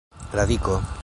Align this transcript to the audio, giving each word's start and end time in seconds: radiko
radiko 0.33 0.81